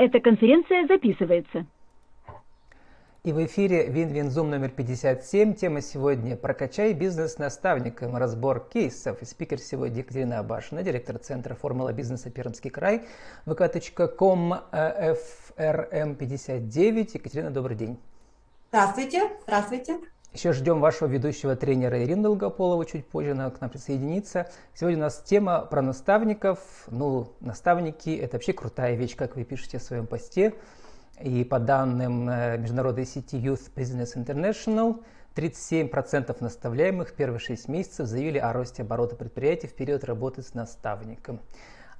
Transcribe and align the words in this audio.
Эта 0.00 0.18
конференция 0.18 0.86
записывается. 0.86 1.66
И 3.22 3.34
в 3.34 3.44
эфире 3.44 3.86
Вин-Вин-Зум 3.88 4.48
номер 4.48 4.70
57. 4.70 5.52
Тема 5.52 5.82
сегодня 5.82 6.38
«Прокачай 6.38 6.94
бизнес 6.94 7.36
наставником. 7.36 8.16
Разбор 8.16 8.60
кейсов». 8.60 9.20
И 9.20 9.26
спикер 9.26 9.58
сегодня 9.58 9.98
Екатерина 9.98 10.38
Абашина, 10.38 10.82
директор 10.82 11.18
Центра 11.18 11.54
формула 11.54 11.92
бизнеса 11.92 12.30
Пермский 12.30 12.70
край, 12.70 13.02
vk.com 13.44 14.54
FRM59. 14.72 17.10
Екатерина, 17.12 17.50
добрый 17.50 17.76
день. 17.76 17.98
Здравствуйте. 18.70 19.30
Здравствуйте. 19.42 19.98
Еще 20.32 20.52
ждем 20.52 20.78
вашего 20.78 21.08
ведущего 21.08 21.56
тренера 21.56 22.04
Ирины 22.04 22.22
Долгополова, 22.22 22.86
чуть 22.86 23.04
позже 23.04 23.32
она 23.32 23.50
к 23.50 23.60
нам 23.60 23.68
присоединится. 23.68 24.48
Сегодня 24.74 24.98
у 24.98 25.02
нас 25.02 25.20
тема 25.24 25.62
про 25.62 25.82
наставников. 25.82 26.60
Ну, 26.86 27.32
наставники– 27.40 28.10
это 28.22 28.36
вообще 28.36 28.52
крутая 28.52 28.94
вещь, 28.94 29.16
как 29.16 29.34
вы 29.34 29.42
пишете 29.42 29.78
в 29.78 29.82
своем 29.82 30.06
посте. 30.06 30.54
И 31.20 31.42
по 31.42 31.58
данным 31.58 32.30
э, 32.30 32.58
международной 32.58 33.06
сети 33.06 33.38
Youth 33.38 33.74
Business 33.74 34.14
International, 34.14 35.02
37% 35.34 36.36
наставляемых 36.38 37.12
первые 37.14 37.40
6 37.40 37.66
месяцев 37.66 38.06
заявили 38.06 38.38
о 38.38 38.52
росте 38.52 38.82
оборота 38.82 39.16
предприятий 39.16 39.66
в 39.66 39.74
период 39.74 40.04
работы 40.04 40.42
с 40.42 40.54
наставником. 40.54 41.40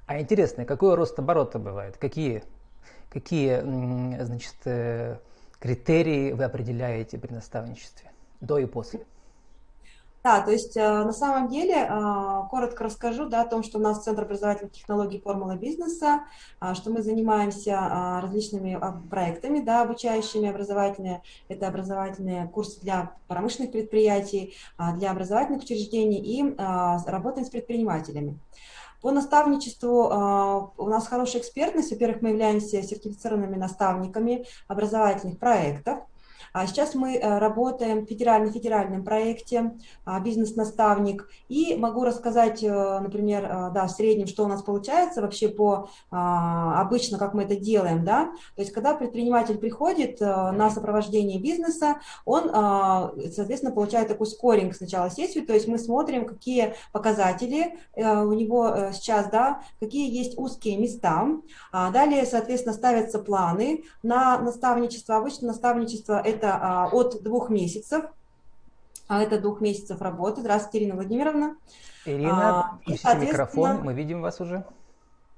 А 0.05 0.21
интересно, 0.21 0.63
какой 0.63 0.95
рост 0.95 1.19
оборота 1.19 1.59
бывает? 1.59 1.97
Какие, 1.97 2.43
какие 3.09 3.59
значит, 4.23 4.55
э, 4.63 5.17
критерии 5.59 6.31
вы 6.31 6.45
определяете 6.45 7.17
при 7.17 7.33
наставничестве? 7.33 8.11
До 8.41 8.57
и 8.57 8.65
после? 8.65 9.05
Да, 10.23 10.39
то 10.41 10.51
есть 10.51 10.77
э, 10.77 10.81
на 10.81 11.13
самом 11.13 11.47
деле, 11.47 11.73
э, 11.73 12.41
коротко 12.51 12.83
расскажу 12.83 13.27
да, 13.27 13.41
о 13.41 13.47
том, 13.47 13.63
что 13.63 13.79
у 13.79 13.81
нас 13.81 14.03
Центр 14.03 14.21
образовательных 14.21 14.71
технологий 14.71 15.19
формула 15.19 15.55
бизнеса, 15.55 16.25
э, 16.61 16.75
что 16.75 16.91
мы 16.91 17.01
занимаемся 17.01 18.19
различными 18.21 18.79
проектами 19.09 19.61
да, 19.61 19.81
обучающими 19.81 20.47
образовательные. 20.47 21.23
Это 21.47 21.67
образовательные 21.67 22.47
курсы 22.49 22.79
для 22.81 23.13
промышленных 23.27 23.71
предприятий, 23.71 24.55
для 24.97 25.09
образовательных 25.09 25.63
учреждений 25.63 26.19
и 26.19 26.55
работаем 26.57 27.45
с 27.45 27.49
предпринимателями. 27.49 28.37
По 29.01 29.11
наставничеству 29.11 30.05
у 30.77 30.87
нас 30.87 31.07
хорошая 31.07 31.41
экспертность. 31.41 31.91
Во-первых, 31.91 32.21
мы 32.21 32.29
являемся 32.29 32.83
сертифицированными 32.83 33.55
наставниками 33.55 34.45
образовательных 34.67 35.39
проектов. 35.39 35.99
А 36.53 36.67
сейчас 36.67 36.95
мы 36.95 37.15
э, 37.15 37.39
работаем 37.39 38.05
в 38.05 38.09
федерально-федеральном 38.09 39.03
проекте 39.03 39.73
а, 40.05 40.19
«Бизнес-наставник». 40.19 41.29
И 41.47 41.75
могу 41.75 42.03
рассказать, 42.03 42.61
э, 42.61 42.99
например, 42.99 43.45
э, 43.45 43.71
да, 43.73 43.87
в 43.87 43.91
среднем, 43.91 44.27
что 44.27 44.43
у 44.43 44.47
нас 44.47 44.61
получается 44.61 45.21
вообще 45.21 45.47
по 45.47 45.89
а, 46.09 46.81
обычно, 46.81 47.17
как 47.17 47.33
мы 47.33 47.43
это 47.43 47.55
делаем. 47.55 48.03
Да? 48.03 48.31
То 48.55 48.61
есть, 48.61 48.73
когда 48.73 48.93
предприниматель 48.93 49.57
приходит 49.57 50.19
на 50.19 50.69
сопровождение 50.69 51.39
бизнеса, 51.39 51.97
он, 52.25 52.49
соответственно, 53.31 53.73
получает 53.73 54.07
такой 54.07 54.27
скоринг 54.27 54.75
сначала 54.75 55.09
сессию, 55.09 55.45
то 55.45 55.53
есть 55.53 55.67
мы 55.67 55.77
смотрим, 55.77 56.25
какие 56.25 56.75
показатели 56.91 57.77
у 57.95 58.33
него 58.33 58.91
сейчас, 58.93 59.29
да, 59.29 59.61
какие 59.79 60.13
есть 60.13 60.37
узкие 60.37 60.77
места. 60.77 61.27
Далее, 61.71 62.25
соответственно, 62.25 62.73
ставятся 62.73 63.19
планы 63.19 63.83
на 64.03 64.39
наставничество. 64.39 65.17
Обычно 65.17 65.47
наставничество– 65.47 66.21
это 66.23 66.40
это 66.41 66.57
а, 66.59 66.89
от 66.91 67.21
двух 67.21 67.49
месяцев. 67.49 68.05
А 69.07 69.21
это 69.21 69.39
двух 69.39 69.61
месяцев 69.61 70.01
работы. 70.01 70.41
Здравствуйте, 70.41 70.79
Ирина 70.79 70.95
Владимировна. 70.95 71.55
Ирина, 72.05 72.79
включите 72.81 73.17
микрофон, 73.17 73.81
мы 73.83 73.93
видим 73.93 74.21
вас 74.21 74.39
уже. 74.41 74.65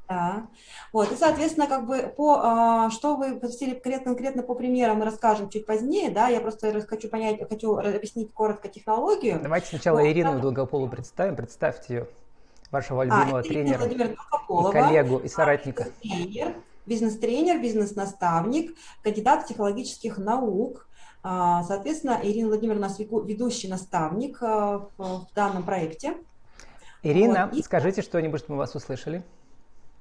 Да. 0.07 0.47
Вот, 0.91 1.11
и, 1.11 1.15
соответственно, 1.15 1.65
как 1.65 1.87
бы 1.87 2.13
по, 2.15 2.39
а, 2.43 2.89
что 2.91 3.15
вы 3.15 3.39
посвятили 3.39 3.73
конкретно, 3.73 4.43
по 4.43 4.53
примерам, 4.53 4.97
мы 4.99 5.05
расскажем 5.05 5.49
чуть 5.49 5.65
позднее, 5.65 6.11
да, 6.11 6.27
я 6.27 6.39
просто 6.39 6.81
хочу 6.81 7.09
понять, 7.09 7.39
хочу 7.49 7.77
объяснить 7.77 8.31
коротко 8.31 8.67
технологию. 8.67 9.39
Давайте 9.41 9.67
сначала 9.67 10.01
вот, 10.01 10.07
Ирину 10.07 10.33
да. 10.33 10.39
Долгополу 10.39 10.87
представим, 10.87 11.35
представьте 11.35 11.93
ее, 11.93 12.07
вашего 12.69 13.01
а, 13.01 13.05
любимого 13.05 13.39
а, 13.39 13.43
тренера 13.43 13.85
и 13.85 14.71
коллегу 14.71 15.17
и 15.17 15.27
соратника. 15.29 15.87
Тренер, 16.01 16.53
бизнес-тренер, 16.85 17.59
бизнес-наставник, 17.61 18.75
кандидат 19.01 19.47
технологических 19.47 20.17
наук, 20.17 20.85
а, 20.85 20.92
соответственно, 21.23 22.19
Ирина 22.21 22.49
Владимировна 22.49 22.87
у 22.87 22.89
нас 22.89 22.99
ведущий 22.99 23.67
наставник 23.67 24.37
а, 24.41 24.87
в 24.97 25.27
данном 25.33 25.63
проекте. 25.63 26.17
Ирина, 27.01 27.47
вот. 27.47 27.57
и... 27.57 27.63
скажите 27.63 28.01
что-нибудь, 28.01 28.41
что 28.41 28.51
мы 28.51 28.57
вас 28.57 28.75
услышали. 28.75 29.23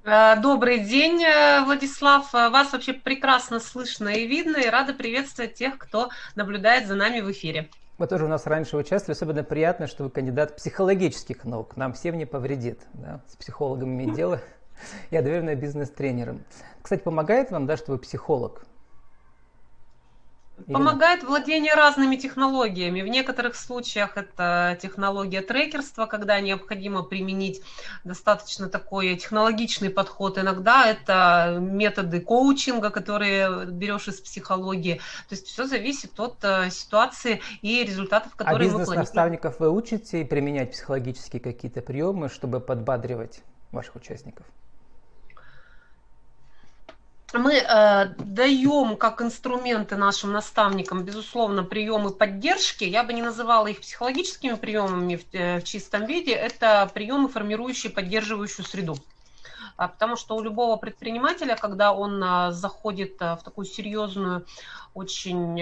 А, 0.05 0.34
добрый 0.37 0.81
день, 0.81 1.22
э, 1.22 1.65
Владислав. 1.65 2.33
Вас 2.33 2.72
вообще 2.72 2.93
прекрасно 2.93 3.60
слышно 3.60 4.09
и 4.09 4.27
видно, 4.27 4.56
и 4.56 4.69
рада 4.69 4.94
приветствовать 4.94 5.55
тех, 5.55 5.78
кто 5.78 6.10
наблюдает 6.34 6.88
за 6.88 6.97
нами 6.97 7.21
в 7.21 7.31
эфире. 7.31 7.69
Вы 7.99 8.09
тоже 8.09 8.25
у 8.25 8.28
нас 8.28 8.47
раньше 8.47 8.77
участвовали. 8.77 9.16
Особенно 9.16 9.44
приятно, 9.44 9.87
что 9.87 10.03
вы 10.03 10.10
кандидат 10.10 10.56
психологических 10.56 11.44
наук. 11.44 11.77
Нам 11.77 11.93
всем 11.93 12.19
не 12.19 12.27
повредит. 12.27 12.81
Да? 12.94 13.21
С 13.28 13.37
психологом 13.37 13.91
иметь 13.91 14.15
дело. 14.15 14.41
Я 15.12 15.22
доверенная 15.22 15.54
бизнес-тренером. 15.54 16.43
Кстати, 16.83 17.03
помогает 17.03 17.53
вам, 17.53 17.66
да, 17.66 17.77
что 17.77 17.93
вы 17.93 17.99
психолог? 17.99 18.66
Помогает 20.67 21.23
владение 21.23 21.75
разными 21.75 22.17
технологиями. 22.17 23.03
В 23.03 23.09
некоторых 23.09 23.56
случаях 23.56 24.17
это 24.17 24.78
технология 24.81 25.43
трекерства, 25.43 26.06
когда 26.06 26.41
необходимо 26.41 27.03
применить 27.03 27.62
достаточно 28.05 28.69
такой 28.69 29.17
технологичный 29.17 29.91
подход. 29.91 30.39
Иногда 30.39 30.87
это 30.87 31.59
методы 31.61 32.21
коучинга, 32.21 32.91
которые 32.91 33.67
берешь 33.67 34.09
из 34.09 34.21
психологии. 34.21 34.95
То 35.28 35.34
есть 35.34 35.47
все 35.47 35.67
зависит 35.67 36.19
от 36.19 36.37
э, 36.43 36.71
ситуации 36.71 37.41
и 37.62 37.84
результатов, 37.84 38.34
которые 38.34 38.69
а 38.69 38.72
мы 38.72 38.77
планируем. 38.77 39.01
наставников 39.01 39.61
вы 39.61 39.71
учите 39.71 40.25
применять 40.25 40.72
психологические 40.72 41.41
какие-то 41.41 41.81
приемы, 41.81 42.28
чтобы 42.28 42.61
подбадривать 42.61 43.41
ваших 43.71 43.97
участников? 43.97 44.47
Мы 47.38 47.54
э, 47.54 48.06
даем 48.19 48.97
как 48.97 49.22
инструменты 49.22 49.97
нашим 49.97 50.32
наставникам, 50.32 51.04
безусловно, 51.04 51.65
приемы 51.65 52.10
поддержки. 52.10 52.84
Я 52.84 53.04
бы 53.04 53.12
не 53.12 53.22
называла 53.22 53.66
их 53.69 53.81
психологическими 53.81 54.54
приемами 54.54 55.16
в, 55.16 55.34
э, 55.34 55.60
в 55.60 55.65
чистом 55.65 56.06
виде. 56.06 56.32
Это 56.32 56.91
приемы, 56.92 57.28
формирующие 57.28 57.92
поддерживающую 57.92 58.66
среду. 58.66 58.97
А, 59.76 59.88
потому 59.88 60.16
что 60.16 60.37
у 60.37 60.42
любого 60.42 60.76
предпринимателя, 60.76 61.56
когда 61.56 61.92
он 61.92 62.22
а, 62.22 62.53
заходит 62.53 63.21
а, 63.21 63.37
в 63.37 63.42
такую 63.42 63.65
серьезную, 63.65 64.47
очень 64.94 65.60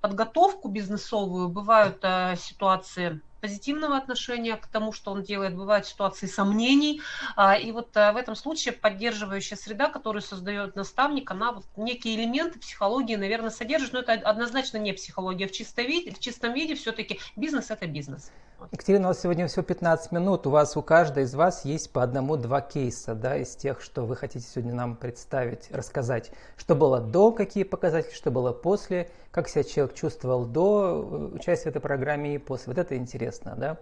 подготовку 0.00 0.68
бизнесовую, 0.68 1.48
бывают 1.48 2.04
ситуации 2.38 3.20
позитивного 3.40 3.96
отношения 3.96 4.56
к 4.56 4.66
тому, 4.66 4.92
что 4.92 5.12
он 5.12 5.22
делает, 5.22 5.56
бывают 5.56 5.86
ситуации 5.86 6.26
сомнений. 6.26 7.00
А, 7.36 7.56
и 7.56 7.72
вот 7.72 7.96
э, 7.96 8.12
в 8.12 8.16
этом 8.16 8.34
случае 8.34 8.72
поддерживающая 8.72 9.56
среда, 9.56 9.88
которую 9.88 10.22
создает 10.22 10.76
наставник, 10.76 11.30
она 11.30 11.52
вот 11.52 11.64
некие 11.76 12.16
элементы 12.16 12.58
психологии, 12.58 13.16
наверное, 13.16 13.50
содержит, 13.50 13.92
но 13.92 14.00
это 14.00 14.12
однозначно 14.12 14.78
не 14.78 14.92
психология. 14.92 15.46
В, 15.46 15.52
чистом 15.52 15.86
виде, 15.86 16.12
в 16.12 16.18
чистом 16.18 16.52
виде 16.54 16.74
все-таки 16.74 17.20
бизнес– 17.36 17.66
это 17.70 17.86
бизнес. 17.86 18.30
Екатерина, 18.72 19.06
у 19.06 19.10
нас 19.10 19.20
сегодня 19.20 19.46
всего 19.46 19.62
15 19.62 20.10
минут. 20.10 20.46
У 20.46 20.50
вас, 20.50 20.76
у 20.76 20.82
каждой 20.82 21.22
из 21.22 21.34
вас 21.34 21.64
есть 21.64 21.92
по 21.92 22.02
одному-два 22.02 22.60
кейса, 22.60 23.14
да, 23.14 23.36
из 23.36 23.54
тех, 23.54 23.80
что 23.80 24.04
вы 24.04 24.16
хотите 24.16 24.44
сегодня 24.44 24.74
нам 24.74 24.96
представить, 24.96 25.70
рассказать. 25.70 26.32
Что 26.56 26.74
было 26.74 27.00
до, 27.00 27.30
какие 27.30 27.62
показатели, 27.62 28.12
что 28.12 28.32
было 28.32 28.52
после, 28.52 29.10
как 29.30 29.48
себя 29.48 29.62
человек 29.62 29.94
чувствовал 29.94 30.44
до 30.44 31.30
э, 31.32 31.36
участия 31.36 31.64
в 31.64 31.68
этой 31.68 31.80
программе 31.80 32.34
и 32.34 32.38
после. 32.38 32.72
Вот 32.72 32.78
это 32.78 32.96
интересно, 32.96 33.27
да? 33.56 33.76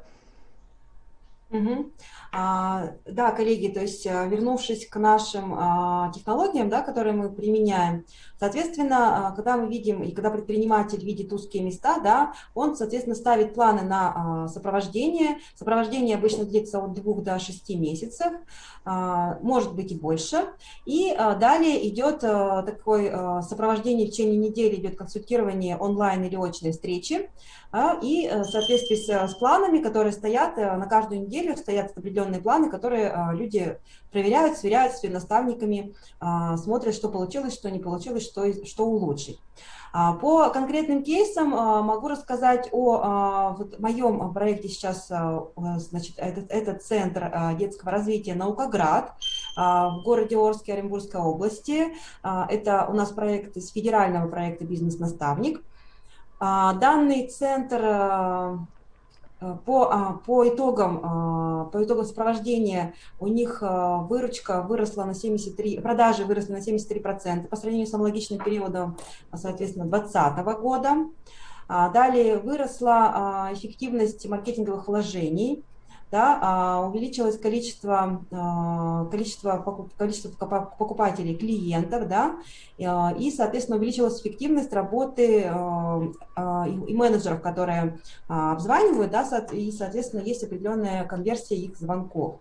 Угу. 1.49 1.93
А, 2.33 2.95
да, 3.05 3.31
коллеги, 3.31 3.69
то 3.69 3.81
есть 3.81 4.05
э, 4.05 4.29
вернувшись 4.29 4.89
к 4.89 4.97
нашим 4.97 5.55
а, 5.57 6.11
технологиям, 6.13 6.69
да, 6.69 6.83
которые 6.83 7.15
мы 7.15 7.31
применяем, 7.31 8.05
соответственно, 8.39 9.29
а, 9.29 9.31
когда 9.31 9.57
мы 9.57 9.69
видим 9.69 10.03
и 10.03 10.11
когда 10.11 10.31
предприниматель 10.31 11.05
видит 11.05 11.33
узкие 11.33 11.63
места, 11.63 12.01
да, 12.01 12.33
он, 12.55 12.75
соответственно, 12.75 13.15
ставит 13.15 13.55
планы 13.55 13.83
на 13.83 14.45
а, 14.45 14.49
сопровождение. 14.49 15.39
Сопровождение 15.55 16.17
обычно 16.17 16.45
длится 16.45 16.81
от 16.83 16.95
двух 16.95 17.23
до 17.23 17.39
шести 17.39 17.77
месяцев, 17.77 18.33
а, 18.85 19.39
может 19.41 19.77
быть 19.77 19.93
и 19.93 19.95
больше. 19.95 20.49
И 20.85 21.15
а, 21.17 21.37
далее 21.37 21.89
идет 21.89 22.25
а, 22.25 22.63
такое 22.63 23.39
а, 23.39 23.43
сопровождение 23.43 24.09
в 24.09 24.11
течение 24.11 24.37
недели, 24.37 24.75
идет 24.75 24.99
консультирование 24.99 25.77
онлайн 25.77 26.25
или 26.25 26.35
очной 26.35 26.73
встречи. 26.73 27.31
А, 27.73 27.99
и 28.01 28.27
э, 28.27 28.43
в 28.43 28.47
соответствии 28.47 28.97
с, 28.97 29.07
с 29.07 29.35
планами, 29.35 29.83
которые 29.83 30.13
стоят 30.13 30.57
э, 30.57 30.77
на 30.77 30.87
каждую 30.87 31.21
неделю, 31.21 31.36
деле 31.43 31.57
стоят 31.57 31.97
определенные 31.97 32.41
планы, 32.41 32.71
которые 32.71 33.15
люди 33.33 33.79
проверяют, 34.11 34.59
сверяют 34.59 34.95
с 34.95 35.03
наставниками, 35.03 35.95
смотрят, 36.57 36.95
что 36.95 37.09
получилось, 37.09 37.55
что 37.55 37.71
не 37.71 37.79
получилось, 37.79 38.25
что, 38.25 38.65
что 38.65 38.87
улучшить. 38.87 39.41
А, 39.99 40.13
по 40.13 40.51
конкретным 40.51 41.03
кейсам 41.03 41.55
а, 41.55 41.81
могу 41.81 42.09
рассказать 42.09 42.69
о 42.71 43.01
а, 43.03 43.51
вот 43.53 43.79
моем 43.81 44.35
проекте 44.35 44.69
сейчас, 44.69 45.09
значит, 45.09 46.15
это, 46.19 46.43
это 46.51 46.75
Центр 46.79 47.33
детского 47.59 47.93
развития 47.93 48.35
«Наукоград» 48.35 49.15
в 49.57 50.03
городе 50.05 50.37
Орске, 50.37 50.75
Оренбургской 50.75 51.21
области. 51.21 51.95
Это 52.23 52.87
у 52.91 52.93
нас 52.93 53.11
проект 53.11 53.57
из 53.57 53.71
федерального 53.71 54.29
проекта 54.29 54.65
«Бизнес-наставник». 54.65 55.63
Данный 56.39 57.29
центр 57.29 58.59
по, 59.39 59.93
а, 59.93 60.13
по, 60.25 60.49
итогам, 60.49 61.01
а, 61.03 61.65
по 61.67 61.85
итогам 61.85 62.05
сопровождения 62.05 62.95
у 63.21 63.27
них 63.27 63.59
а, 63.61 63.99
выручка 63.99 64.63
выросла 64.63 65.05
на 65.05 65.15
73, 65.15 65.81
продажи 65.81 66.25
выросли 66.25 66.53
на 66.53 66.59
73% 66.59 67.49
по 67.49 67.57
сравнению 67.57 67.87
с 67.87 67.95
аналогичным 67.95 68.39
периодом, 68.39 68.97
соответственно, 69.35 69.85
2020 69.87 70.45
года. 70.61 70.91
Далее 71.69 72.39
выросла 72.39 73.51
эффективность 73.53 74.25
маркетинговых 74.29 74.87
вложений– 74.87 75.65
да, 76.11 76.39
а, 76.41 76.87
увеличилось 76.87 77.39
количество, 77.39 78.23
а, 78.31 79.07
количество, 79.07 79.89
количество 79.97 80.47
покупателей, 80.47 81.37
клиентов, 81.37 82.09
да, 82.09 82.37
а, 82.85 83.13
и, 83.19 83.31
соответственно, 83.31 83.79
увеличилась 83.79 84.21
эффективность 84.21 84.73
работы 84.73 85.41
и 85.43 86.95
менеджеров, 86.95 87.41
которые 87.41 87.99
обзванивают, 88.29 89.11
да, 89.11 89.25
и, 89.53 89.73
соответственно, 89.73 90.21
есть 90.21 90.45
определенная 90.45 91.05
конверсия 91.05 91.57
их 91.57 91.77
звонков. 91.77 92.41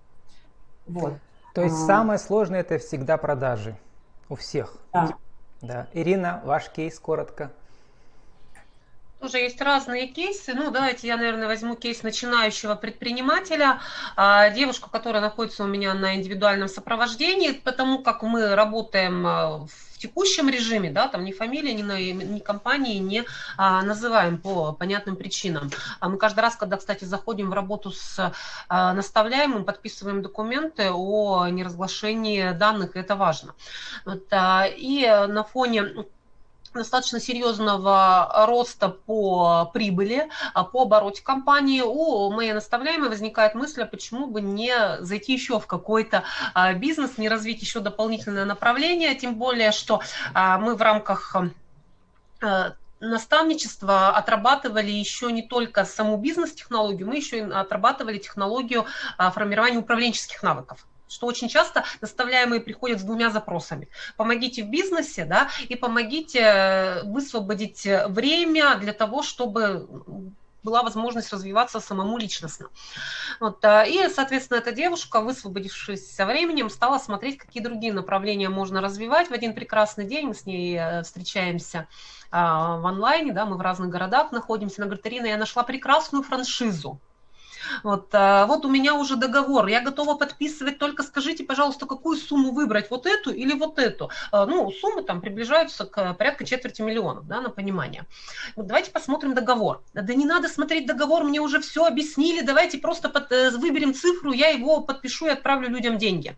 Вот. 0.87 1.13
То 1.53 1.61
есть 1.61 1.85
самое 1.85 2.19
сложное 2.19 2.59
это 2.59 2.77
всегда 2.77 3.17
продажи 3.17 3.77
у 4.29 4.35
всех. 4.35 4.77
Да. 4.93 5.15
да. 5.61 5.87
Ирина, 5.93 6.41
ваш 6.45 6.69
кейс 6.69 6.99
коротко 6.99 7.51
тоже 9.19 9.39
есть 9.39 9.61
разные 9.61 10.07
кейсы. 10.07 10.53
Ну, 10.53 10.71
давайте 10.71 11.07
я, 11.07 11.17
наверное, 11.17 11.47
возьму 11.47 11.75
кейс 11.75 12.03
начинающего 12.03 12.75
предпринимателя, 12.75 13.79
а, 14.15 14.49
девушку, 14.49 14.89
которая 14.89 15.21
находится 15.21 15.63
у 15.63 15.67
меня 15.67 15.93
на 15.93 16.15
индивидуальном 16.15 16.67
сопровождении, 16.67 17.51
потому 17.51 17.99
как 17.99 18.23
мы 18.23 18.55
работаем 18.55 19.25
а, 19.25 19.65
в 19.95 19.97
текущем 19.97 20.49
режиме, 20.49 20.91
да, 20.91 21.07
там 21.07 21.23
ни 21.23 21.31
фамилии, 21.31 21.71
ни, 21.71 22.11
ни 22.11 22.39
компании 22.39 22.99
не 22.99 23.23
а, 23.57 23.81
называем 23.81 24.37
по 24.37 24.73
понятным 24.73 25.15
причинам. 25.15 25.71
А 25.99 26.09
мы 26.09 26.17
каждый 26.17 26.41
раз, 26.41 26.55
когда, 26.55 26.77
кстати, 26.77 27.05
заходим 27.05 27.49
в 27.49 27.53
работу 27.53 27.91
с 27.91 28.33
а, 28.69 28.93
наставляемым, 28.93 29.65
подписываем 29.65 30.21
документы 30.21 30.91
о 30.91 31.47
неразглашении 31.47 32.51
данных, 32.51 32.95
это 32.95 33.15
важно. 33.15 33.55
Вот, 34.05 34.27
а, 34.31 34.65
и 34.67 35.05
на 35.05 35.43
фоне 35.43 36.05
достаточно 36.79 37.19
серьезного 37.19 38.45
роста 38.47 38.89
по 38.89 39.69
прибыли, 39.73 40.29
а, 40.53 40.63
по 40.63 40.83
обороте 40.83 41.23
компании, 41.23 41.81
у 41.81 42.31
моей 42.31 42.53
наставляемой 42.53 43.09
возникает 43.09 43.55
мысль, 43.55 43.83
а 43.83 43.85
почему 43.85 44.27
бы 44.27 44.41
не 44.41 44.73
зайти 44.99 45.33
еще 45.33 45.59
в 45.59 45.67
какой-то 45.67 46.23
а, 46.53 46.73
бизнес, 46.73 47.17
не 47.17 47.29
развить 47.29 47.61
еще 47.61 47.79
дополнительное 47.79 48.45
направление, 48.45 49.15
тем 49.15 49.35
более, 49.35 49.71
что 49.71 50.01
мы 50.33 50.75
в 50.75 50.81
рамках 50.81 51.35
наставничества 52.99 54.09
отрабатывали 54.09 54.91
еще 54.91 55.31
не 55.31 55.43
только 55.43 55.85
саму 55.85 56.17
бизнес-технологию, 56.17 57.07
мы 57.07 57.17
еще 57.17 57.39
и 57.39 57.41
отрабатывали 57.41 58.17
технологию 58.17 58.85
формирования 59.17 59.77
управленческих 59.77 60.43
навыков 60.43 60.85
что 61.15 61.27
очень 61.27 61.47
часто 61.47 61.85
наставляемые 62.01 62.59
приходят 62.61 62.99
с 62.99 63.03
двумя 63.03 63.29
запросами. 63.29 63.87
Помогите 64.17 64.63
в 64.63 64.69
бизнесе, 64.69 65.23
да, 65.25 65.49
и 65.69 65.75
помогите 65.75 66.39
э, 66.39 67.03
высвободить 67.03 67.87
время 68.09 68.75
для 68.75 68.91
того, 68.91 69.23
чтобы 69.23 69.87
была 70.61 70.83
возможность 70.83 71.31
развиваться 71.31 71.79
самому 71.79 72.17
личностно. 72.17 72.67
Вот, 73.39 73.63
э, 73.63 73.89
и, 73.89 74.09
соответственно, 74.09 74.57
эта 74.57 74.73
девушка, 74.73 75.21
высвободившись 75.21 76.13
со 76.13 76.25
временем, 76.25 76.69
стала 76.69 76.97
смотреть, 76.97 77.37
какие 77.37 77.63
другие 77.63 77.93
направления 77.93 78.49
можно 78.49 78.81
развивать. 78.81 79.29
В 79.29 79.33
один 79.33 79.53
прекрасный 79.53 80.05
день 80.05 80.27
мы 80.27 80.33
с 80.33 80.45
ней 80.45 80.77
э, 80.77 81.03
встречаемся 81.03 81.87
в 82.31 82.85
онлайне, 82.85 83.31
да, 83.31 83.45
мы 83.45 83.55
в 83.55 83.61
разных 83.61 83.89
городах 83.89 84.33
находимся. 84.33 84.81
Она 84.81 84.87
говорит, 84.87 85.07
Ирина, 85.07 85.27
я 85.27 85.37
нашла 85.37 85.63
прекрасную 85.63 86.21
франшизу. 86.21 86.99
Вот, 87.83 88.09
а, 88.13 88.45
вот 88.45 88.65
у 88.65 88.69
меня 88.69 88.95
уже 88.95 89.15
договор, 89.15 89.67
я 89.67 89.81
готова 89.81 90.15
подписывать, 90.15 90.77
только 90.77 91.03
скажите, 91.03 91.43
пожалуйста, 91.43 91.85
какую 91.85 92.17
сумму 92.17 92.51
выбрать, 92.51 92.89
вот 92.89 93.05
эту 93.05 93.31
или 93.31 93.53
вот 93.53 93.79
эту. 93.79 94.09
А, 94.31 94.45
ну, 94.45 94.71
суммы 94.71 95.03
там 95.03 95.21
приближаются 95.21 95.85
к 95.85 96.13
порядка 96.13 96.45
четверти 96.45 96.81
миллионов, 96.81 97.27
да, 97.27 97.41
на 97.41 97.49
понимание. 97.49 98.05
Вот 98.55 98.67
давайте 98.67 98.91
посмотрим 98.91 99.33
договор. 99.33 99.83
Да 99.93 100.13
не 100.13 100.25
надо 100.25 100.47
смотреть 100.47 100.85
договор, 100.85 101.23
мне 101.23 101.39
уже 101.39 101.59
все 101.61 101.85
объяснили, 101.85 102.41
давайте 102.41 102.77
просто 102.77 103.09
под, 103.09 103.31
э, 103.31 103.51
выберем 103.51 103.93
цифру, 103.93 104.31
я 104.31 104.49
его 104.49 104.81
подпишу 104.81 105.27
и 105.27 105.29
отправлю 105.29 105.69
людям 105.69 105.97
деньги. 105.97 106.35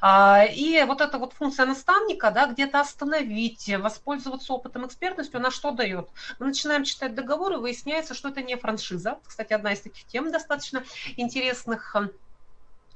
А, 0.00 0.44
и 0.44 0.82
вот 0.84 1.00
эта 1.00 1.18
вот 1.18 1.32
функция 1.32 1.66
наставника, 1.66 2.30
да, 2.30 2.46
где-то 2.46 2.80
остановить, 2.80 3.70
воспользоваться 3.78 4.52
опытом, 4.52 4.86
экспертностью, 4.86 5.38
она 5.38 5.50
что 5.50 5.70
дает? 5.70 6.08
Мы 6.38 6.46
начинаем 6.46 6.84
читать 6.84 7.14
договор, 7.14 7.52
и 7.52 7.56
выясняется, 7.56 8.14
что 8.14 8.28
это 8.28 8.42
не 8.42 8.56
франшиза. 8.56 9.18
Кстати, 9.26 9.52
одна 9.52 9.72
из 9.72 9.80
таких 9.80 10.04
тем 10.06 10.28
достаточно 10.42 10.84
интересных 11.16 11.94
э, 11.96 12.08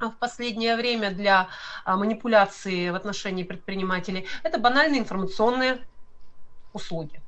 в 0.00 0.18
последнее 0.18 0.76
время 0.76 1.10
для 1.10 1.48
а, 1.84 1.96
манипуляции 1.96 2.90
в 2.90 2.94
отношении 2.94 3.44
предпринимателей, 3.44 4.26
это 4.42 4.58
банальные 4.58 5.00
информационные 5.00 5.86
услуги. 6.72 7.25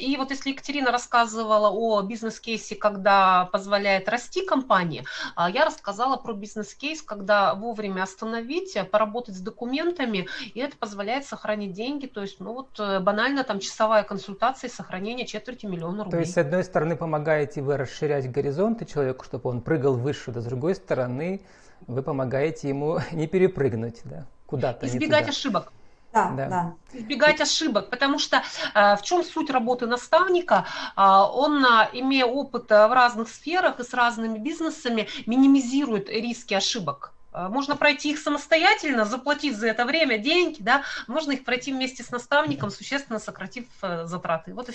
И 0.00 0.16
вот 0.16 0.30
если 0.30 0.50
Екатерина 0.50 0.90
рассказывала 0.90 1.70
о 1.70 2.02
бизнес-кейсе, 2.02 2.74
когда 2.74 3.48
позволяет 3.52 4.08
расти 4.08 4.44
компании, 4.44 5.04
а 5.34 5.50
я 5.50 5.64
рассказала 5.64 6.16
про 6.16 6.32
бизнес-кейс, 6.34 7.02
когда 7.02 7.54
вовремя 7.54 8.02
остановить, 8.02 8.76
поработать 8.90 9.36
с 9.36 9.40
документами, 9.40 10.28
и 10.54 10.60
это 10.60 10.76
позволяет 10.76 11.24
сохранить 11.24 11.72
деньги. 11.72 12.06
То 12.06 12.22
есть, 12.22 12.40
ну 12.40 12.52
вот 12.52 12.78
э, 12.78 13.00
банально 13.00 13.44
там 13.44 13.60
часовая 13.60 14.02
консультация 14.02 14.68
и 14.68 14.72
сохранение 14.72 15.26
четверти 15.26 15.66
миллиона 15.66 16.04
рублей. 16.04 16.18
То 16.18 16.24
есть, 16.24 16.34
с 16.34 16.38
одной 16.38 16.64
стороны, 16.64 16.96
помогаете 16.96 17.62
вы 17.62 17.76
расширять 17.76 18.30
горизонты 18.30 18.84
человеку, 18.84 19.24
чтобы 19.24 19.50
он 19.50 19.60
прыгал 19.60 19.96
выше, 19.96 20.32
да 20.32 20.40
с 20.40 20.44
другой 20.44 20.74
стороны, 20.74 21.42
вы 21.86 22.02
помогаете 22.02 22.68
ему 22.68 22.98
не 23.12 23.26
перепрыгнуть, 23.26 24.00
да, 24.04 24.26
куда-то. 24.46 24.86
Избегать 24.86 25.28
ошибок. 25.28 25.72
Да, 26.16 26.30
да. 26.30 26.48
да. 26.48 26.98
Избегать 26.98 27.40
ошибок, 27.42 27.90
потому 27.90 28.18
что 28.18 28.42
э, 28.74 28.96
в 28.96 29.02
чем 29.02 29.22
суть 29.22 29.50
работы 29.50 29.86
наставника? 29.86 30.64
Э, 30.96 31.24
он, 31.30 31.62
э, 31.62 31.90
имея 31.92 32.24
опыт 32.24 32.70
в 32.70 32.94
разных 32.94 33.28
сферах 33.28 33.80
и 33.80 33.84
с 33.84 33.92
разными 33.92 34.38
бизнесами, 34.38 35.08
минимизирует 35.26 36.08
риски 36.08 36.54
ошибок. 36.54 37.12
Можно 37.32 37.76
пройти 37.76 38.12
их 38.12 38.18
самостоятельно, 38.18 39.04
заплатить 39.04 39.58
за 39.58 39.66
это 39.68 39.84
время 39.84 40.16
деньги, 40.16 40.62
да, 40.62 40.84
можно 41.06 41.32
их 41.32 41.44
пройти 41.44 41.70
вместе 41.70 42.02
с 42.02 42.10
наставником, 42.10 42.70
существенно 42.70 43.18
сократив 43.18 43.66
затраты. 44.04 44.54
Вот 44.54 44.70
и 44.70 44.72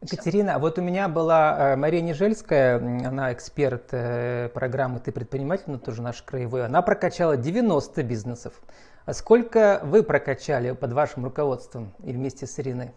Екатерина, 0.00 0.58
вот 0.58 0.78
у 0.78 0.82
меня 0.82 1.08
была 1.08 1.76
Мария 1.76 2.00
Нежельская, 2.00 2.78
она 2.78 3.30
эксперт 3.34 3.90
программы 4.54 5.00
«Ты 5.00 5.12
предприниматель», 5.12 5.64
но 5.66 5.76
тоже 5.76 6.00
наш 6.00 6.22
краевой, 6.22 6.64
она 6.64 6.80
прокачала 6.80 7.36
90 7.36 8.02
бизнесов. 8.04 8.54
А 9.08 9.14
сколько 9.14 9.80
вы 9.84 10.02
прокачали 10.02 10.72
под 10.72 10.92
вашим 10.92 11.24
руководством 11.24 11.94
и 12.04 12.12
вместе 12.12 12.46
с 12.46 12.60
Ириной? 12.60 12.90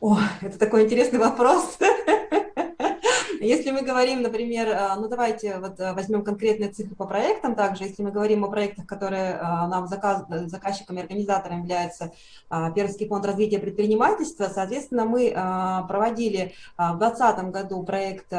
О, 0.00 0.18
это 0.40 0.58
такой 0.58 0.86
интересный 0.86 1.20
вопрос. 1.20 1.78
Если 3.46 3.70
мы 3.70 3.82
говорим, 3.82 4.22
например, 4.22 4.68
а, 4.74 4.96
ну 4.96 5.08
давайте 5.08 5.58
вот 5.60 5.78
а, 5.78 5.94
возьмем 5.94 6.24
конкретные 6.24 6.70
цифры 6.70 6.96
по 6.96 7.06
проектам 7.06 7.54
также, 7.54 7.84
если 7.84 8.02
мы 8.02 8.10
говорим 8.10 8.44
о 8.44 8.48
проектах, 8.48 8.86
которые 8.86 9.38
а, 9.40 9.68
нам 9.68 9.86
заказ, 9.86 10.24
заказчиком 10.46 10.98
и 10.98 11.00
организатором 11.00 11.60
является 11.60 12.12
Пермский 12.74 13.06
фонд 13.06 13.24
развития 13.24 13.58
предпринимательства, 13.58 14.48
соответственно, 14.52 15.04
мы 15.04 15.30
проводили 15.88 16.54
в 16.78 16.98
2020 16.98 17.50
году 17.50 17.82
проект 17.82 18.32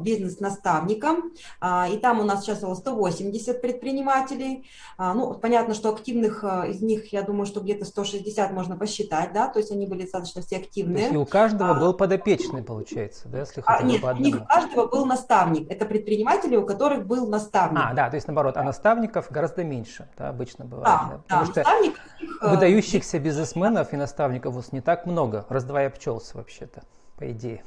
«Бизнес-наставником», 0.00 1.32
и 1.62 1.98
там 1.98 2.20
у 2.20 2.24
нас 2.24 2.42
сейчас 2.44 2.60
180 2.60 3.60
предпринимателей. 3.60 4.66
Ну, 4.98 5.34
понятно, 5.34 5.74
что 5.74 5.90
активных 5.90 6.42
из 6.42 6.80
них, 6.80 7.12
я 7.12 7.22
думаю, 7.22 7.46
что 7.46 7.60
где-то 7.60 7.84
160 7.84 8.50
можно 8.52 8.76
посчитать, 8.76 9.32
да, 9.34 9.46
то 9.48 9.58
есть 9.58 9.70
они 9.72 9.86
были 9.86 10.02
достаточно 10.02 10.40
все 10.42 10.56
активные. 10.56 11.10
И 11.10 11.16
у 11.16 11.26
каждого 11.26 11.74
был 11.74 11.92
подопечный, 11.92 12.62
получается, 12.62 13.28
да, 13.28 13.40
если 13.40 13.60
хотя 13.60 13.84
бы 13.84 13.90
нет, 13.90 14.00
по 14.00 14.10
одному 14.10 14.46
каждого 14.50 14.86
был 14.86 15.06
наставник. 15.06 15.70
Это 15.70 15.84
предприниматели, 15.84 16.56
у 16.56 16.66
которых 16.66 17.06
был 17.06 17.28
наставник. 17.28 17.80
А, 17.82 17.94
да, 17.94 18.10
то 18.10 18.16
есть 18.16 18.26
наоборот, 18.26 18.56
а 18.56 18.62
наставников 18.62 19.30
гораздо 19.30 19.62
меньше, 19.62 20.08
да, 20.18 20.28
обычно 20.28 20.64
бывает. 20.64 20.84
Да, 20.86 21.08
да, 21.08 21.18
потому 21.18 21.52
да, 21.52 21.62
что 21.62 22.46
э, 22.46 22.50
выдающихся 22.50 23.18
бизнесменов 23.20 23.92
и 23.92 23.96
наставников 23.96 24.54
у 24.54 24.56
вас 24.56 24.72
не 24.72 24.80
так 24.80 25.06
много. 25.06 25.46
Раз-два 25.48 25.84
и 25.84 25.86
обчелся 25.86 26.36
вообще-то, 26.36 26.82
по 27.16 27.30
идее. 27.30 27.62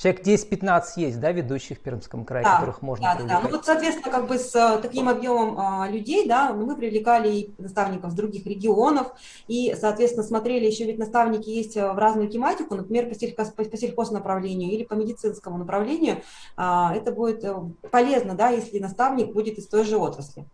Человек 0.00 0.26
10-15 0.26 0.82
есть, 0.96 1.20
да, 1.20 1.30
ведущих 1.30 1.76
в 1.76 1.80
Пермском 1.82 2.24
крае, 2.24 2.42
да, 2.42 2.54
которых 2.54 2.80
можно 2.80 3.04
да, 3.04 3.16
привлекать? 3.16 3.42
Да, 3.42 3.46
ну 3.46 3.54
вот, 3.54 3.66
соответственно, 3.66 4.10
как 4.10 4.28
бы 4.28 4.38
с 4.38 4.56
э, 4.56 4.78
таким 4.80 5.10
объемом 5.10 5.56
а, 5.58 5.88
людей, 5.90 6.26
да, 6.26 6.54
мы 6.54 6.74
привлекали 6.74 7.28
и 7.30 7.54
наставников 7.58 8.12
с 8.12 8.14
других 8.14 8.46
регионов, 8.46 9.12
и, 9.46 9.76
соответственно, 9.78 10.24
смотрели 10.24 10.64
еще, 10.64 10.86
ведь 10.86 10.98
наставники 10.98 11.50
есть 11.50 11.76
э, 11.76 11.92
в 11.92 11.98
разную 11.98 12.30
тематику, 12.30 12.76
например, 12.76 13.10
по, 13.10 13.14
сельхоз, 13.14 13.50
по 13.50 13.76
сельхознаправлению 13.76 14.70
или 14.70 14.84
по 14.84 14.94
медицинскому 14.94 15.58
направлению. 15.58 16.22
А, 16.56 16.94
это 16.96 17.12
будет 17.12 17.44
э, 17.44 17.54
полезно, 17.90 18.34
да, 18.34 18.48
если 18.48 18.78
наставник 18.78 19.34
будет 19.34 19.58
из 19.58 19.68
той 19.68 19.84
же 19.84 19.98
отрасли. 19.98 20.46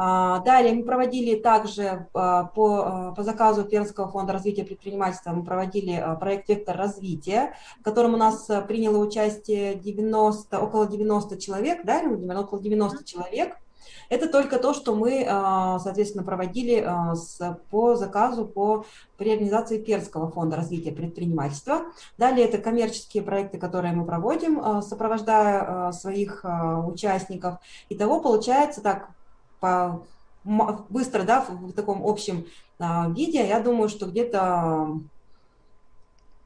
А, 0.00 0.38
далее 0.40 0.74
мы 0.74 0.84
проводили 0.84 1.34
также 1.34 2.06
а, 2.14 2.44
по, 2.44 2.82
а, 2.86 3.12
по 3.12 3.24
заказу 3.24 3.64
Пермского 3.64 4.08
фонда 4.08 4.32
развития 4.32 4.62
предпринимательства, 4.62 5.32
мы 5.32 5.42
проводили 5.42 6.02
проект 6.20 6.48
«Вектор 6.48 6.76
развития», 6.76 7.54
в 7.80 7.82
котором 7.82 8.14
у 8.14 8.16
нас 8.16 8.48
приняло 8.68 8.98
участие 8.98 9.74
90, 9.74 10.56
около 10.60 10.86
90 10.86 11.36
человек, 11.38 11.80
да, 11.84 12.00
около 12.38 12.62
90 12.62 13.04
человек. 13.04 13.56
Это 14.08 14.28
только 14.28 14.58
то, 14.58 14.72
что 14.72 14.94
мы, 14.94 15.26
соответственно, 15.82 16.24
проводили 16.24 16.86
по 17.70 17.94
заказу 17.94 18.46
по, 18.46 18.86
при 19.18 19.32
организации 19.32 19.78
Перского 19.78 20.30
фонда 20.30 20.56
развития 20.56 20.92
предпринимательства. 20.92 21.82
Далее 22.16 22.46
это 22.46 22.56
коммерческие 22.56 23.22
проекты, 23.22 23.58
которые 23.58 23.92
мы 23.92 24.06
проводим, 24.06 24.80
сопровождая 24.80 25.92
своих 25.92 26.42
участников. 26.86 27.56
Итого 27.90 28.20
получается 28.20 28.80
так, 28.80 29.10
по, 29.60 30.04
быстро, 30.44 31.24
да, 31.24 31.40
в, 31.40 31.50
в 31.50 31.72
таком 31.72 32.06
общем 32.06 32.46
а, 32.78 33.08
виде, 33.08 33.46
я 33.46 33.60
думаю, 33.60 33.88
что 33.88 34.06
где-то 34.06 35.00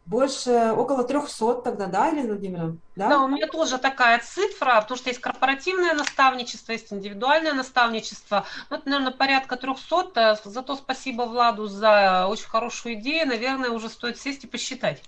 больше, 0.05 0.73
около 0.77 1.05
300 1.05 1.63
тогда, 1.63 1.87
да, 1.87 2.09
Елена 2.09 2.29
Владимировна? 2.29 2.77
Да? 2.97 3.09
да, 3.09 3.21
у 3.21 3.29
меня 3.29 3.47
тоже 3.47 3.79
такая 3.79 4.19
цифра, 4.19 4.81
потому 4.81 4.99
что 4.99 5.11
есть 5.11 5.21
корпоративное 5.21 5.95
наставничество, 5.95 6.73
есть 6.73 6.93
индивидуальное 6.93 7.55
наставничество. 7.55 8.45
Ну, 8.69 8.81
наверное, 8.85 9.13
порядка 9.13 9.57
300. 9.57 10.41
Зато 10.45 10.77
спасибо 10.77 11.23
Владу 11.23 11.67
за 11.67 12.27
очень 12.29 12.49
хорошую 12.49 12.97
идею. 12.97 13.29
Наверное, 13.29 13.71
уже 13.71 13.89
стоит 13.89 14.19
сесть 14.19 14.45
и 14.45 14.49
посчитать. 14.49 15.03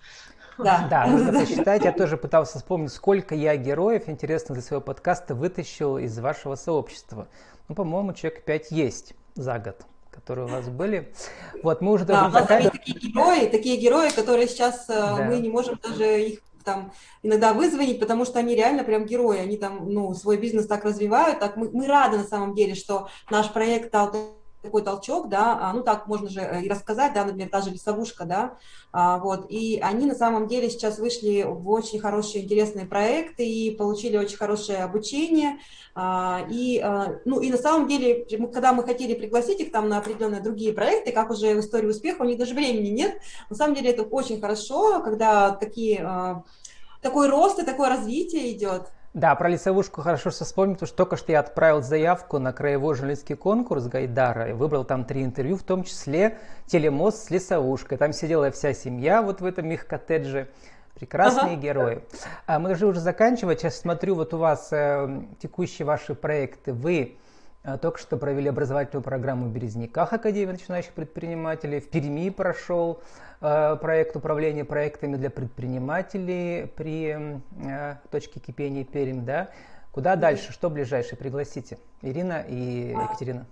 Да, 0.58 0.86
да 0.90 1.06
нужно 1.06 1.32
посчитать. 1.32 1.84
Я 1.84 1.92
тоже 1.92 2.16
пытался 2.16 2.58
вспомнить, 2.58 2.92
сколько 2.92 3.34
я 3.34 3.56
героев, 3.56 4.08
интересно, 4.08 4.54
для 4.54 4.62
своего 4.62 4.82
подкаста 4.82 5.34
вытащил 5.34 5.98
из 5.98 6.18
вашего 6.18 6.54
сообщества. 6.54 7.28
Ну, 7.68 7.74
по-моему, 7.74 8.12
человек 8.12 8.44
5 8.44 8.70
есть 8.70 9.14
за 9.34 9.58
год 9.58 9.86
которые 10.10 10.46
у 10.46 10.48
вас 10.48 10.68
были. 10.68 11.12
Вот, 11.64 11.80
мы 11.80 11.90
уже 11.90 12.04
да, 12.04 12.20
должны 12.22 12.40
заканчивать. 12.40 12.72
такие 12.72 13.10
герои, 13.10 13.46
такие 13.46 13.76
герои, 13.76 14.10
которые 14.10 14.46
сейчас 14.46 14.88
э, 14.88 14.92
да. 14.94 15.24
мы 15.24 15.40
не 15.40 15.48
можем 15.48 15.76
даже 15.82 16.22
их 16.22 16.40
там 16.64 16.92
иногда 17.22 17.52
вызвонить, 17.52 18.00
потому 18.00 18.24
что 18.24 18.38
они 18.38 18.54
реально 18.54 18.84
прям 18.84 19.04
герои, 19.04 19.38
они 19.38 19.56
там, 19.56 19.92
ну, 19.92 20.14
свой 20.14 20.38
бизнес 20.38 20.66
так 20.66 20.84
развивают, 20.84 21.38
так 21.38 21.56
мы, 21.56 21.68
мы 21.70 21.86
рады 21.86 22.18
на 22.18 22.24
самом 22.24 22.54
деле, 22.54 22.74
что 22.74 23.08
наш 23.30 23.52
проект 23.52 23.88
стал 23.88 24.12
такой 24.64 24.82
толчок, 24.82 25.28
да, 25.28 25.58
а, 25.60 25.72
ну 25.72 25.82
так 25.82 26.08
можно 26.08 26.28
же 26.28 26.40
э, 26.40 26.62
и 26.62 26.68
рассказать, 26.68 27.12
да, 27.12 27.24
например, 27.24 27.50
та 27.50 27.60
же 27.60 27.70
лесовушка, 27.70 28.24
да, 28.24 28.56
а, 28.92 29.18
вот, 29.18 29.46
и 29.50 29.78
они 29.82 30.06
на 30.06 30.14
самом 30.14 30.48
деле 30.48 30.70
сейчас 30.70 30.98
вышли 30.98 31.44
в 31.46 31.68
очень 31.70 32.00
хорошие, 32.00 32.44
интересные 32.44 32.86
проекты 32.86 33.46
и 33.46 33.76
получили 33.76 34.16
очень 34.16 34.38
хорошее 34.38 34.82
обучение, 34.82 35.58
а, 35.94 36.46
и, 36.50 36.82
ну, 37.24 37.40
и 37.40 37.50
на 37.50 37.58
самом 37.58 37.86
деле, 37.86 38.26
когда 38.52 38.72
мы 38.72 38.82
хотели 38.82 39.14
пригласить 39.14 39.60
их 39.60 39.70
там 39.70 39.88
на 39.88 39.98
определенные 39.98 40.40
другие 40.40 40.72
проекты, 40.72 41.12
как 41.12 41.30
уже 41.30 41.54
в 41.54 41.60
истории 41.60 41.86
успеха, 41.86 42.22
у 42.22 42.24
них 42.24 42.38
даже 42.38 42.54
времени 42.54 42.88
нет, 42.88 43.20
на 43.50 43.56
самом 43.56 43.74
деле 43.74 43.90
это 43.90 44.02
очень 44.02 44.40
хорошо, 44.40 45.00
когда 45.02 45.50
такие, 45.50 46.42
такой 47.00 47.28
рост 47.28 47.58
и 47.60 47.64
такое 47.64 47.90
развитие 47.90 48.50
идет. 48.52 48.90
Да, 49.14 49.36
про 49.36 49.48
лесовушку 49.48 50.02
хорошо 50.02 50.32
что 50.32 50.44
вспомнить, 50.44 50.74
потому 50.74 50.88
что 50.88 50.96
только 50.96 51.16
что 51.16 51.30
я 51.30 51.38
отправил 51.38 51.82
заявку 51.82 52.40
на 52.40 52.52
краевой 52.52 52.96
журналистский 52.96 53.36
конкурс 53.36 53.86
Гайдара 53.86 54.50
и 54.50 54.52
выбрал 54.52 54.84
там 54.84 55.04
три 55.04 55.22
интервью, 55.22 55.56
в 55.56 55.62
том 55.62 55.84
числе 55.84 56.38
телемост 56.66 57.26
с 57.26 57.30
лесовушкой. 57.30 57.96
Там 57.96 58.12
сидела 58.12 58.50
вся 58.50 58.74
семья 58.74 59.22
вот 59.22 59.40
в 59.40 59.44
этом 59.44 59.70
их 59.70 59.86
коттедже. 59.86 60.48
Прекрасные 60.94 61.52
ага. 61.52 61.62
герои. 61.62 62.02
А 62.46 62.58
мы 62.58 62.68
должны 62.68 62.88
уже 62.88 63.00
заканчивать. 63.00 63.60
Сейчас 63.60 63.78
смотрю, 63.78 64.16
вот 64.16 64.34
у 64.34 64.38
вас 64.38 64.68
э, 64.72 65.22
текущие 65.40 65.86
ваши 65.86 66.14
проекты. 66.14 66.72
Вы 66.72 67.16
только 67.80 67.98
что 67.98 68.16
провели 68.16 68.48
образовательную 68.48 69.02
программу 69.02 69.46
в 69.46 69.52
Березняках 69.52 70.12
Академии 70.12 70.52
начинающих 70.52 70.92
предпринимателей. 70.92 71.80
В 71.80 71.88
Перми 71.88 72.30
прошел 72.30 73.00
Э, 73.46 73.76
проект 73.78 74.16
управления 74.16 74.64
проектами 74.64 75.16
для 75.16 75.28
предпринимателей 75.28 76.66
при 76.76 77.40
э, 77.62 77.96
точке 78.10 78.40
кипения 78.40 78.84
Пермь, 78.84 79.22
да? 79.22 79.50
Куда 79.92 80.16
дальше? 80.16 80.50
Что 80.50 80.70
ближайшее? 80.70 81.18
Пригласите. 81.18 81.76
Ирина 82.00 82.40
и 82.48 82.92
Екатерина. 82.92 83.44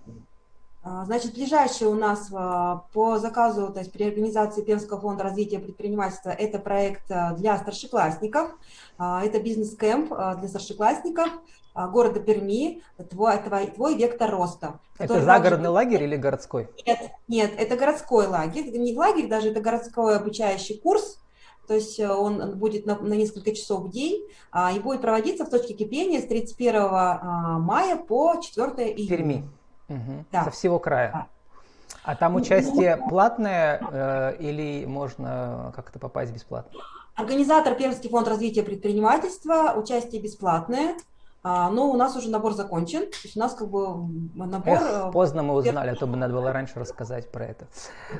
А, 0.83 1.05
значит, 1.05 1.33
ближайший 1.33 1.87
у 1.87 1.95
нас 1.95 2.29
э, 2.29 2.75
по 2.93 3.17
заказу, 3.17 3.71
то 3.71 3.79
есть 3.79 3.91
при 3.91 4.03
организации 4.03 4.61
Пермского 4.61 4.99
фонда 4.99 5.23
развития 5.23 5.59
предпринимательства, 5.59 6.29
это 6.29 6.59
проект 6.59 7.07
для 7.37 7.57
старшеклассников, 7.57 8.51
а, 8.97 9.23
это 9.23 9.39
бизнес-кэмп 9.39 10.09
для 10.39 10.47
старшеклассников 10.49 11.29
а, 11.73 11.87
города 11.87 12.19
Перми, 12.19 12.83
твой, 13.09 13.37
твой, 13.37 13.67
твой 13.67 13.95
вектор 13.95 14.29
роста. 14.29 14.79
Это 14.99 15.21
загородный 15.21 15.57
также... 15.57 15.69
лагерь 15.69 16.03
или 16.03 16.17
городской? 16.17 16.69
Нет, 16.85 16.99
нет, 17.27 17.51
это 17.57 17.77
городской 17.77 18.27
лагерь, 18.27 18.67
это 18.67 18.77
не 18.77 18.95
лагерь, 18.95 19.27
даже 19.27 19.49
это 19.49 19.61
городской 19.61 20.17
обучающий 20.17 20.77
курс, 20.77 21.19
то 21.67 21.73
есть 21.73 21.99
э, 21.99 22.09
он 22.09 22.57
будет 22.57 22.85
на, 22.85 22.99
на 22.99 23.13
несколько 23.13 23.55
часов 23.55 23.85
в 23.85 23.89
день 23.89 24.27
а, 24.51 24.71
и 24.71 24.79
будет 24.79 25.01
проводиться 25.01 25.45
в 25.45 25.49
точке 25.49 25.73
кипения 25.73 26.21
с 26.21 26.25
31 26.25 26.75
а, 26.75 27.59
мая 27.59 27.95
по 27.95 28.35
4 28.41 28.91
июня. 28.93 29.07
Перми, 29.07 29.49
угу. 29.89 30.25
да. 30.31 30.45
со 30.45 30.51
всего 30.51 30.79
края. 30.79 31.11
Да. 31.13 31.27
А 32.03 32.15
там 32.15 32.33
ну, 32.33 32.39
участие 32.39 32.97
ну, 32.97 33.09
платное 33.09 33.79
э, 33.91 34.35
или 34.39 34.85
можно 34.85 35.71
как-то 35.75 35.99
попасть 35.99 36.33
бесплатно? 36.33 36.79
Организатор 37.15 37.75
Пермский 37.75 38.09
фонд 38.09 38.27
развития 38.27 38.63
предпринимательства, 38.63 39.73
участие 39.75 40.21
бесплатное. 40.21 40.95
А, 41.45 41.69
но 41.69 41.91
у 41.91 41.97
нас 41.97 42.15
уже 42.15 42.29
набор 42.29 42.53
закончен, 42.53 43.01
то 43.01 43.17
есть 43.21 43.35
у 43.35 43.39
нас 43.39 43.53
как 43.53 43.69
бы 43.69 44.07
набор... 44.33 44.77
Эх, 44.77 44.81
э, 44.81 45.11
поздно 45.11 45.43
мы 45.43 45.55
узнали, 45.55 45.89
а 45.89 45.95
то 45.95 46.07
бы 46.07 46.15
надо 46.15 46.33
было 46.33 46.53
раньше 46.53 46.79
рассказать 46.79 47.29
про 47.31 47.45
это. 47.47 47.67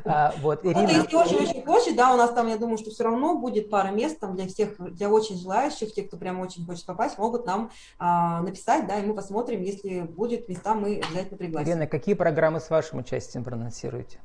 А, 0.03 0.33
вот, 0.41 0.65
Ирина... 0.65 0.81
Ну, 0.81 0.89
если 0.89 1.15
очень-очень 1.15 1.65
хочет, 1.65 1.95
да, 1.95 2.13
у 2.13 2.17
нас 2.17 2.31
там, 2.31 2.49
я 2.49 2.57
думаю, 2.57 2.77
что 2.77 2.91
все 2.91 3.05
равно 3.05 3.37
будет 3.37 3.69
пара 3.69 3.91
мест 3.91 4.19
там 4.19 4.35
для 4.35 4.45
всех, 4.47 4.75
для 4.77 5.09
очень 5.09 5.37
желающих, 5.37 5.93
тех, 5.93 6.07
кто 6.07 6.17
прям 6.17 6.41
очень 6.41 6.65
хочет 6.65 6.85
попасть, 6.85 7.17
могут 7.17 7.45
нам 7.45 7.71
а, 7.97 8.41
написать, 8.41 8.87
да, 8.87 8.99
и 8.99 9.05
мы 9.05 9.13
посмотрим, 9.13 9.61
если 9.61 10.01
будет 10.01 10.49
места, 10.49 10.73
мы 10.73 10.97
обязательно 10.97 11.37
пригласим. 11.37 11.71
Ирина, 11.71 11.87
какие 11.87 12.15
программы 12.15 12.59
с 12.59 12.69
вашим 12.69 12.99
участием 12.99 13.45
проанонсируете? 13.45 14.19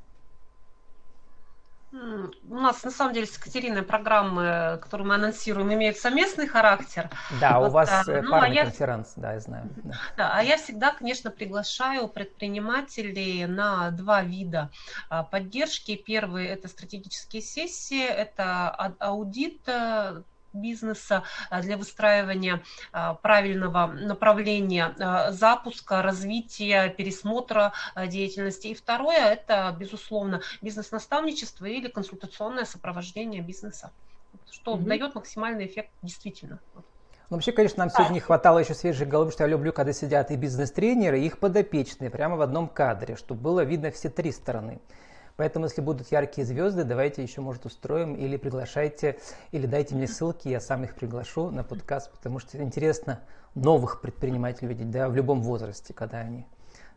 У 1.91 2.55
нас 2.55 2.85
на 2.85 2.91
самом 2.91 3.15
деле 3.15 3.27
с 3.27 3.37
Екатериной 3.37 3.83
программы, 3.83 4.79
которые 4.83 5.07
мы 5.07 5.15
анонсируем, 5.15 5.73
имеют 5.73 5.97
совместный 5.97 6.47
характер. 6.47 7.09
Да, 7.41 7.59
вот, 7.59 7.69
у 7.69 7.73
вас 7.73 7.89
а, 7.91 8.03
ну, 8.07 8.31
парный 8.31 8.59
а 8.59 8.65
конференц, 8.65 9.13
я, 9.17 9.23
да, 9.23 9.33
я 9.33 9.41
знаю. 9.41 9.71
Да. 9.77 9.95
да, 10.17 10.33
а 10.35 10.43
я 10.43 10.59
всегда, 10.59 10.93
конечно, 10.93 11.31
приглашаю 11.31 12.09
предпринимателей 12.09 13.47
на 13.47 13.91
два 13.91 14.23
вида 14.23 14.71
а, 15.09 15.23
поддержки. 15.23 15.97
Первый– 15.97 16.47
это 16.49 16.69
стратегические 16.69 17.41
сессии, 17.41 18.05
это 18.05 18.69
аудит 18.99 19.63
э, 19.67 20.23
бизнеса 20.61 21.23
э, 21.51 21.63
для 21.63 21.77
выстраивания 21.77 22.63
э, 22.93 23.15
правильного 23.23 23.87
направления 23.87 24.95
э, 24.99 25.33
запуска, 25.33 26.03
развития, 26.03 26.89
пересмотра 26.91 27.73
деятельности. 27.97 28.69
И 28.69 28.75
второе– 28.75 29.19
это, 29.33 29.75
безусловно, 29.79 30.43
бизнес-наставничество 30.63 31.67
или 31.67 31.89
консультационное 31.89 32.65
сопровождение 32.65 33.43
бизнеса, 33.43 33.93
что 34.51 34.77
mm 34.77 34.85
дает 34.89 35.15
максимальный 35.15 35.67
эффект 35.67 35.91
действительно. 36.03 36.59
Ну, 37.31 37.37
вообще, 37.37 37.53
конечно, 37.53 37.81
нам 37.81 37.91
сегодня 37.91 38.15
не 38.15 38.21
хватало 38.21 38.59
еще 38.59 38.73
свежих 38.73 39.07
голов, 39.07 39.35
что 39.35 39.45
я 39.45 39.51
люблю, 39.51 39.71
когда 39.71 39.93
сидят 39.93 40.31
и 40.31 40.37
бизнес-тренеры, 40.37 41.21
и 41.21 41.27
их 41.27 41.39
подопечные 41.39 42.09
прямо 42.09 42.37
в 42.37 42.41
одном 42.41 42.69
кадре, 42.69 43.17
чтобы 43.17 43.43
было 43.43 43.61
видно 43.65 43.91
все 43.91 44.09
три 44.09 44.33
стороны. 44.33 44.81
Поэтому, 45.39 45.67
если 45.67 45.81
будут 45.81 46.11
яркие 46.11 46.45
звезды, 46.45 46.83
давайте 46.83 47.23
еще, 47.23 47.41
может, 47.41 47.65
устроим 47.65 48.17
или 48.17 48.37
приглашайте, 48.37 49.21
или 49.53 49.67
дайте 49.67 49.95
мне 49.95 50.09
ссылки, 50.09 50.49
я 50.49 50.61
сам 50.61 50.83
их 50.83 50.97
приглашу 50.97 51.53
на 51.53 51.63
подкаст, 51.63 52.11
потому 52.11 52.41
что 52.41 52.61
интересно 52.61 53.21
новых 53.55 54.01
предпринимателей 54.01 54.67
видеть, 54.67 54.91
да, 54.91 55.09
в 55.09 55.15
любом 55.15 55.41
возрасте, 55.43 55.95
когда 55.95 56.19
они 56.19 56.45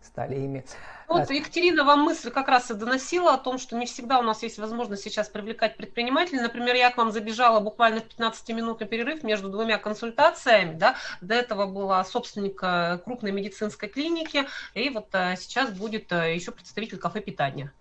стали 0.01 0.38
ими. 0.38 0.65
Вот 1.07 1.29
Екатерина 1.29 1.83
вам 1.83 2.01
мысль 2.01 2.31
как 2.31 2.48
раз 2.48 2.71
и 2.71 2.74
доносила 2.74 3.36
о 3.36 3.38
том, 3.38 3.60
что 3.60 3.77
не 3.77 3.86
всегда 3.86 4.17
у 4.17 4.24
нас 4.24 4.41
есть 4.41 4.57
возможность 4.57 5.03
сейчас 5.03 5.29
привлекать 5.29 5.77
предпринимателей. 5.77 6.39
Например, 6.39 6.74
я 6.74 6.89
к 6.89 6.98
вам 6.98 7.12
забежала 7.12 7.60
буквально 7.60 8.01
в 8.01 8.07
15-минутный 8.07 8.88
перерыв 8.88 9.21
между 9.21 9.50
двумя 9.50 9.77
консультациями. 9.77 10.74
Да? 10.74 10.95
До 11.21 11.36
этого 11.36 11.67
была 11.67 12.03
собственник 12.03 13.03
крупной 13.03 13.33
медицинской 13.33 13.88
клиники, 13.88 14.48
и 14.74 14.89
вот 14.89 15.10
э, 15.13 15.36
сейчас 15.38 15.69
будет 15.69 16.12
э, 16.12 16.33
еще 16.33 16.50
представитель 16.51 16.98
кафе 16.98 17.21
питания. 17.21 17.71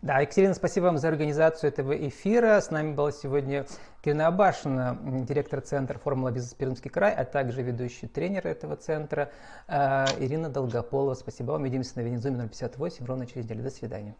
Да, 0.00 0.20
Екатерина, 0.20 0.54
спасибо 0.54 0.84
вам 0.84 0.98
за 0.98 1.08
организацию 1.08 1.68
этого 1.68 1.92
эфира. 1.92 2.60
С 2.60 2.70
нами 2.70 2.92
была 2.92 3.10
сегодня 3.10 3.66
Кирина 4.00 4.28
Абашина, 4.28 4.96
директор 5.28 5.60
центра 5.60 5.98
«Формула 5.98 6.30
бизнес 6.30 6.54
Пермский 6.54 6.88
край», 6.88 7.12
а 7.12 7.24
также 7.24 7.62
ведущий 7.62 8.06
тренер 8.06 8.46
этого 8.46 8.76
центра 8.76 9.32
э, 9.66 10.04
Ирина 10.20 10.50
Долгополова. 10.50 11.14
Спасибо 11.14 11.52
вам. 11.52 11.62
Увидимся 11.62 11.92
на 11.96 12.02
Венезуме 12.02 12.46
058 12.46 13.06
ровно 13.06 13.26
через 13.26 13.46
неделю. 13.46 13.64
До 13.64 13.70
свидания. 13.70 14.14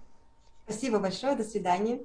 Спасибо 0.65 0.99
большое. 0.99 1.37
До 1.37 1.45
свидания. 1.45 2.01